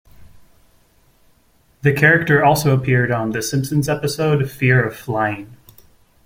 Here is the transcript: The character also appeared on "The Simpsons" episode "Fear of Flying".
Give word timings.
The 1.83 1.93
character 1.93 2.43
also 2.43 2.75
appeared 2.75 3.11
on 3.11 3.33
"The 3.33 3.43
Simpsons" 3.43 3.87
episode 3.87 4.49
"Fear 4.49 4.83
of 4.83 4.95
Flying". 4.95 5.55